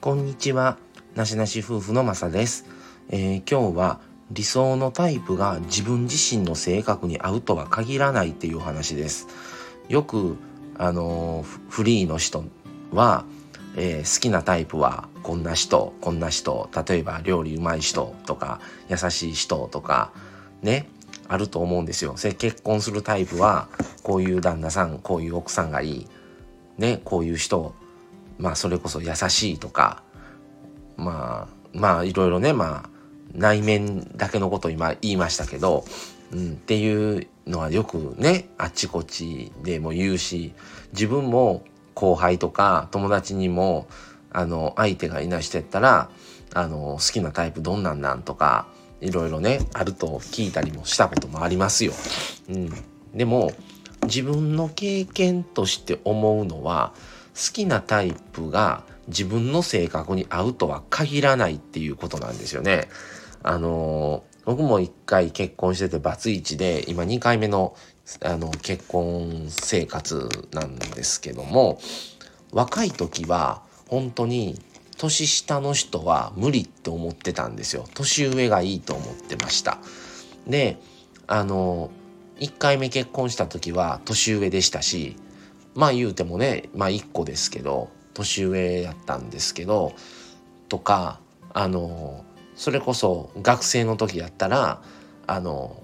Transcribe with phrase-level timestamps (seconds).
[0.00, 0.78] こんにちは。
[1.14, 2.64] なしなし夫婦のまさです、
[3.10, 4.00] えー、今日は
[4.30, 9.28] 理想のタイプが自分自身の性格に合うとは限らないっていう話です。
[9.90, 10.38] よく、
[10.78, 12.44] あのー、フリーの人
[12.92, 13.26] は、
[13.76, 20.12] えー、好きなタイプはこんな人、こんな人、例えば料理うまい人とか、優しい人とか、
[20.62, 20.88] ね、
[21.28, 22.14] あると思うんですよ。
[22.14, 23.68] 結婚するタイプは、
[24.02, 26.06] こういう旦那さん、こういう奥さんがいい。
[26.78, 27.74] ね、こういう人
[28.40, 30.02] まあそれこそ優しいとか
[30.96, 32.90] まあまあいろいろねまあ
[33.34, 35.84] 内面だけのこと今言いましたけど、
[36.32, 40.52] うん、っていうのはよくねあっちこっちでも言うし
[40.92, 43.86] 自分も後輩とか友達にも
[44.32, 46.10] あの相手がいない人やったら
[46.54, 48.66] あの好きなタイプどんなんなんとか
[49.00, 51.92] いろいろねあると聞いたりもしたこともありますよ。
[52.48, 52.70] うん、
[53.14, 53.52] でも
[54.04, 56.92] 自分の経験として思うのは
[57.40, 62.88] 好きなタイプが自分の性格に合うとは限らないっていうことなんですよね。
[63.42, 67.74] あの僕も一回結婚しててバツイチで今2回目の
[68.22, 71.78] あの結婚生活なんですけども
[72.52, 74.60] 若い時は本当に
[74.98, 79.78] 年下の人は無理って思ってたんですよ年上がいいと思ってました
[80.46, 80.78] で
[81.28, 81.90] あの
[82.40, 85.16] 1回目結婚した時は年上でしたし
[85.74, 89.92] まあ言うてもねまあ1個ですけど年上やったんですけど
[90.68, 91.20] とか
[91.52, 94.82] あのそれこそ学生の時やったら
[95.26, 95.82] あの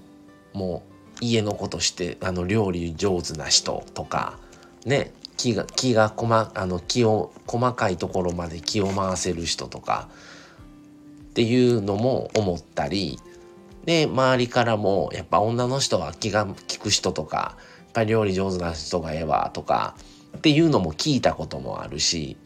[0.53, 4.37] もう家のことしてあの料理上手な人とか
[4.85, 10.09] ね気が気が細あの気を細かいところまで気を回せる人とか
[11.29, 13.19] っていうのも思ったり
[13.85, 17.57] で周りからもやっぱ女の人は気が利く人とか
[17.97, 19.95] ぱり料理上手な人がええわとか
[20.37, 22.37] っていうのも聞いたこともあるし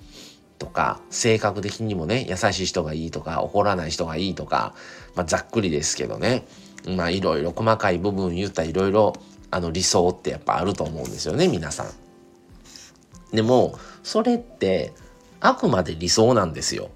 [0.59, 4.73] とか性格的にもね優しい人がいいとか怒らない人がいいとか、
[5.15, 6.45] まあ、ざっくりですけどね
[6.87, 9.13] まあいろいろ細かい部分言ったらいろいろ
[9.49, 13.35] あの理想ってやっぱあると思うんですよね皆さん。
[13.35, 14.93] でもそれって
[15.41, 16.89] あくまで理想なんですよ。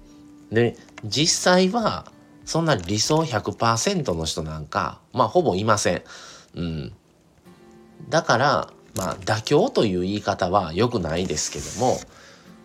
[0.50, 2.10] で実際は
[2.46, 6.02] そんな理想100%の人なんかまあほぼいません。
[6.54, 6.95] うん、
[8.08, 11.98] だからまあ妥協という言い方は良くないですけども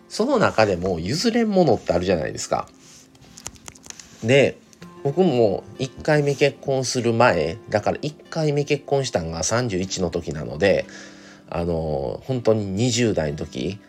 [0.08, 2.68] その中でも譲れんものってあるじゃないですか。
[4.22, 4.58] で
[5.02, 10.86] 僕も1回目結婚する前だから1回目結婚したんが31の時なので
[11.50, 13.80] あの本当に20代の時、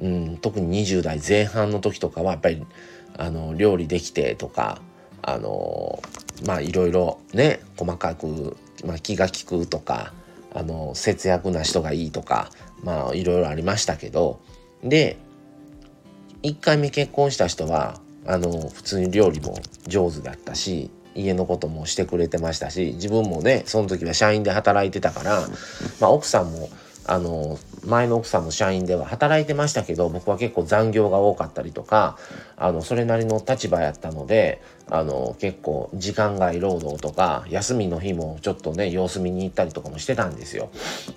[0.00, 2.64] うん、特に20代前半の時とかはやっぱり
[3.18, 4.80] あの料理できてとか
[5.20, 6.02] あの
[6.46, 8.56] まあいろいろね細かく、
[8.86, 10.12] まあ、気が利くとか
[10.54, 12.50] あの節約な人がいいとか
[12.82, 14.40] まあいろいろありましたけど
[14.82, 15.16] で
[16.42, 25.40] 1回目結婚した人はあの普通に料理も上手だったし家のこともしてくれてましたし自分もねその時は社員で働いてたから、
[26.00, 26.68] まあ、奥さんも
[27.04, 32.16] あの前の奥さんの社員では働いてましたけど僕は結構残業が多かったりとか
[32.56, 40.70] あのそれなりの立場やったのであの結構時間外労働とか休みの日もちょっとね様子見に行ったりとかもしてたんですよ。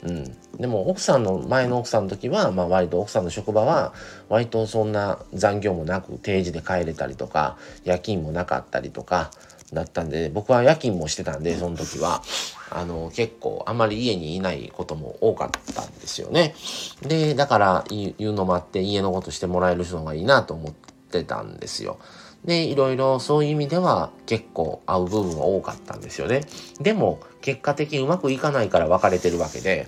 [0.04, 3.94] うん、でも奥さんの前の奥さんの時は、まあ、割と奥さんの職場は
[4.30, 9.32] 割とそんな残業もなく定時で帰れたりとか夜勤もなかったりとか
[9.76, 12.24] だったんで僕は夜勤もしてたんでその時は
[12.72, 16.56] あの結構あまり家にいないことも多かったんですよね。
[17.04, 22.00] でだから言うのもあって家のことしてもらえる人がいいなと思ってたんですよ。
[22.44, 26.42] でいろいろそういう意味では結構合う部分は多かったんですよね。
[26.80, 29.88] でも結果的にうまくいかないから別れてるわけで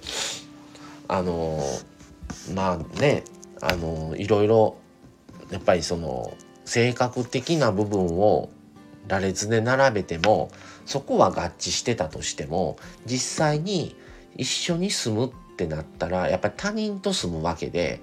[1.07, 1.59] あの
[2.53, 3.23] まあね
[3.61, 4.77] あのいろいろ
[5.51, 8.49] やっぱりその性格的な部分を
[9.07, 10.50] 羅列で並べても
[10.85, 13.95] そこは合致してたとしても実際に
[14.35, 18.01] 一緒に住むってなったらやっぱり他人と住むわけで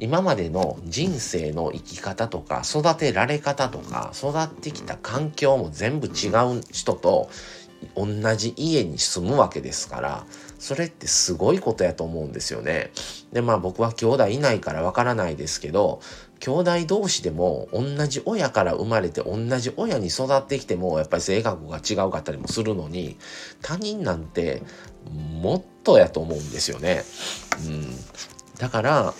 [0.00, 6.28] 今までの人生の生き方とか育てられ方とか育ってきた環境も全部違
[6.58, 7.30] う人と
[7.94, 8.06] 同
[8.36, 10.26] じ家に住むわけですから
[10.58, 12.90] それってすごいことやと思うんですよね。
[13.32, 16.00] でまあ僕は兄弟いないからわからないですけど
[16.40, 23.16] 兄弟同士でも同じ親から生まれて同じ親に育ってきてもやっぱり性格が違うかったりもするのに
[23.60, 24.62] 他人なんて
[25.40, 27.02] もっとやと思うんですよね。
[27.66, 27.86] うん、
[28.58, 29.14] だから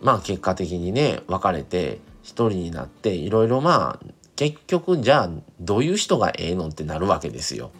[0.00, 4.06] まあ結果的にね別れて一人になっていろいろまあ
[4.36, 5.30] 結局じゃあ
[5.60, 7.70] どういう人がええのってなるわけですよ。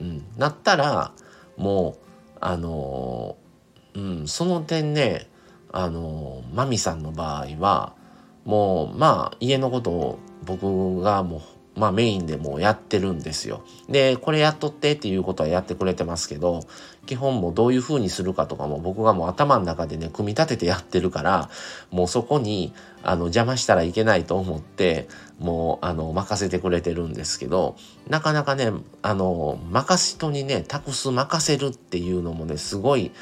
[0.00, 1.12] うん、なったら
[1.56, 2.10] もう
[2.40, 5.29] あのー、うん、その点ね
[5.72, 7.94] あのマミさんの場合は
[8.44, 11.40] もうまあ家のことを僕がもう
[11.76, 13.64] まあメインでもうやってるんですよ。
[13.88, 16.64] で、これやっとってっていうことはやってくれてますけど、
[17.06, 21.48] 基本もうどういう風にするかとかも僕がもう頭の中でね、組み立ててやってるから、
[21.90, 25.08] もうそこに、あの、邪魔したらいけないと思って、
[25.38, 27.76] もう、あの、任せてくれてるんですけど、
[28.08, 28.72] なかなかね、
[29.02, 33.12] あの、任す人にね、託す任せるっていうのもね、すごい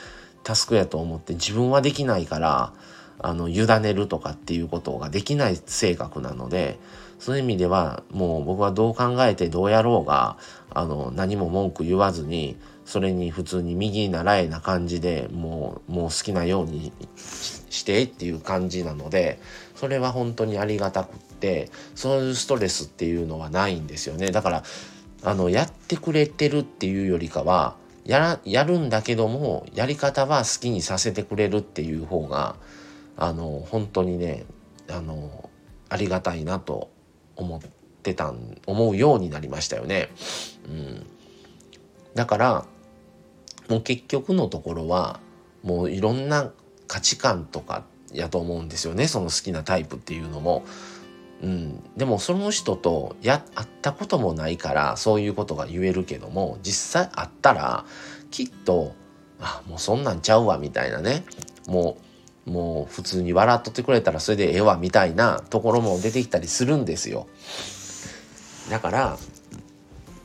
[0.48, 2.72] タスクやと思って自分はできないから、
[3.18, 6.78] あの、委ねるとかっていうことができない性格なので、
[7.18, 10.38] そういう意味ではもう僕はどう考えてどうやろうが
[10.70, 19.40] あの何も文句言わずにそれに普通に右に習えな感じでもうもう好きなようにしてっていう感じなので
[19.74, 24.30] それは本当にありがたくってそういうストレスっていうのはないんですよね。
[24.30, 24.62] だから
[25.24, 27.74] あのやってくれてるっていうよりかは
[28.08, 32.56] やらやるんだけどもやり方は好きにさせてくれるっていう方が
[33.18, 34.46] あの本当にね
[34.90, 35.50] あの
[35.90, 36.90] ありがたいなと
[37.36, 37.60] 思っ
[38.02, 40.08] てたん思うようになりましたよね。
[40.66, 41.06] うん、
[42.14, 42.66] だから
[43.68, 45.20] もう結局のところは
[45.62, 46.50] もういろんな
[46.86, 47.84] 価値観とか
[48.14, 50.64] やと思うんですよねその好きなタイプっていうのも。
[51.42, 57.84] うん、でもその人とや会ったこともないからそういうことが言えるけども実際会ったら
[58.30, 58.92] きっと
[59.40, 61.24] あもうそんなんちゃうわみたいなね
[61.68, 61.98] も
[62.46, 67.28] うもう普通に笑っとってくれたらそれでええわみたいなところも出てきたりするんですよ。
[68.70, 69.18] だから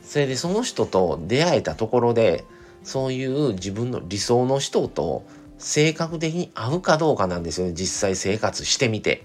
[0.02, 2.44] それでその人と出会えたところで
[2.82, 5.24] そういう自分の理想の人と
[5.58, 9.24] 性格的に合うかどうかなんですよね実際生活してみて。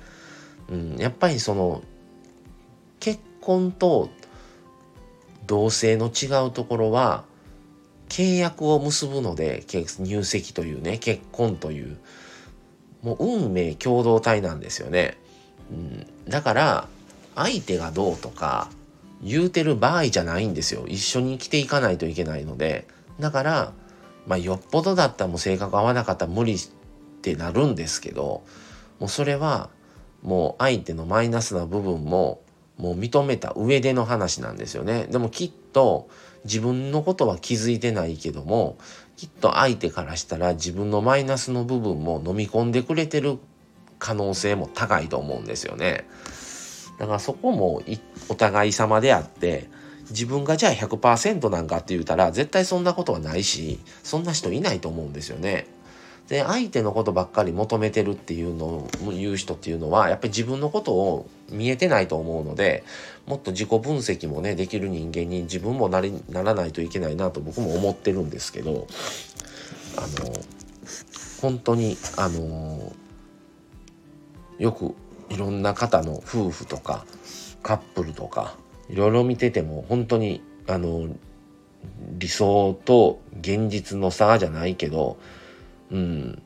[0.69, 1.81] うん、やっぱりその
[3.00, 4.10] 結婚と
[5.48, 7.24] 同性の違うところは
[8.07, 9.63] 契約を結ぶので
[10.00, 11.98] 入籍というね結婚という
[13.01, 15.18] もう運命共同体なんですよね。
[15.71, 16.88] うん、だから
[17.36, 18.69] 相手がどうとか
[19.22, 20.86] 言うてる場合じゃないんですよ。
[20.88, 22.88] 一緒に生きていかないといけないので。
[23.19, 23.74] だから、
[24.27, 26.60] まあ、よっぽどだったらもう性格合わなかったら無理っ
[27.22, 28.44] てなるんですけど、
[29.00, 29.69] もうそれは
[30.21, 32.42] もう相手のマイナスな部分も
[32.77, 35.07] もう認めた上での話なんですよね。
[35.10, 36.10] でもきっと
[36.45, 38.77] 自分のことは気づいてないけども
[39.18, 43.38] きっと相手からしたら自分のマイナスの部分も飲み込んでくれてる
[44.00, 46.07] 可能性も高いと思うんですよね。
[46.98, 47.81] だからそこも
[48.30, 49.69] お互い様であって
[50.10, 55.68] 自分がじゃあ100%なんかって言うたら絶対そんなことはないしそんな人いないと思うんですよね。
[56.30, 62.84] で相手のことばっかり求めてるっていうのを言う人っていうのはやっぱり自分のことを見えてないと思うので
[63.26, 68.86] もっと自己分析もねできる人間に自分もなりならないといけないなと僕も思ってるんですけど
[69.98, 70.34] あの
[71.42, 72.94] 本当にあの
[74.60, 74.94] よく
[75.30, 77.06] いろんな方の夫婦とか
[77.64, 78.56] カップルとか
[78.88, 81.08] いろいろ見てても本当にあの
[82.20, 85.18] 理想と現実の差じゃないけど
[85.91, 86.41] うん、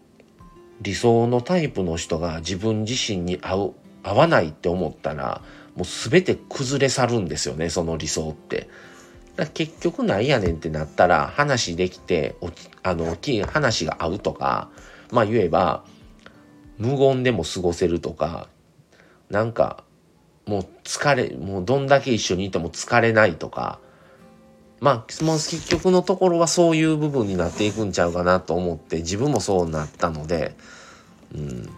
[0.81, 3.73] 理想のタイプの人が自分自身に合う
[4.03, 5.41] 合わないって思ったら
[5.75, 8.69] もう全て崩れ去るんですよねその理想って。
[9.35, 12.35] だ結局なんやねんってなったら話できて
[12.83, 13.17] あの
[13.47, 14.69] 話が合うとか
[15.11, 15.83] まあ言えば
[16.77, 18.47] 無言でも過ごせるとか
[19.31, 19.83] なんか
[20.45, 23.79] もう疲れもうどんだけ一緒にいても疲れないとか
[24.83, 30.57] まあ、もう結局のところはそういう部分になっていくんちゃうかなと思って自分もそうなったので、
[31.33, 31.69] うん、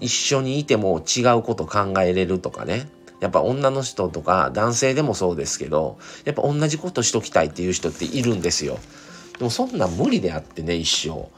[0.00, 2.88] 一緒にいても違うこと考えれるとかね。
[3.20, 8.78] やっぱ女の人とか男性でもそうですけどやっぱ同じことしときたいっていう人っているんですよ。
[9.38, 11.28] でもそんな無理であってね一生、うん、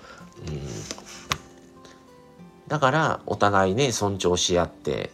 [2.68, 5.10] だからお互いね尊重し合って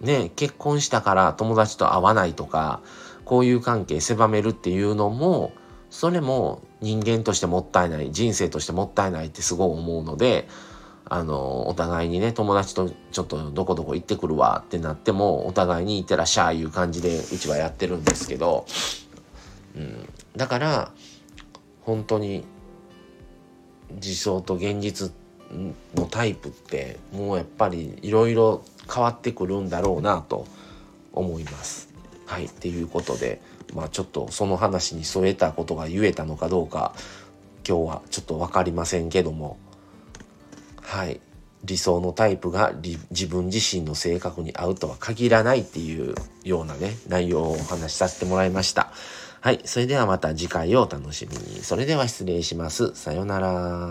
[0.00, 2.80] ね結婚したから友達と会わないとか
[3.32, 5.52] 交友関係狭めるっていうのも
[5.88, 10.48] それも人間としてもったいない人生としてもったいないってすごい思うので
[11.06, 18.66] あのお互いにね友達とちょっとどこどこ行ってくるわってなってもお互いに行ってらっしゃいいう感じでうちはやってるんですけど、
[19.76, 20.92] うん、だから
[21.82, 22.44] 本当に
[23.90, 25.12] 理想と現実
[25.94, 28.62] のタイプってもうやっぱりいろいろ
[28.92, 30.46] 変わってくるんだろうなと
[31.12, 31.91] 思います。
[32.32, 33.42] はい、っていうことで、
[33.74, 36.94] まあちょっとその話に添えたことが言えたのかどうか、
[37.68, 39.58] 今日はちょっと分かりませんけども、
[40.80, 41.20] はい、
[41.62, 42.72] 理想のタイプが
[43.10, 48.92] 自分自身の性格に合うとは限らないっていうようなね、内容をお話しさせてもらいました。
[49.42, 51.62] はい、それではまた次回をお楽しみに。
[51.62, 52.94] それでは失礼します。
[52.94, 53.90] さようなら。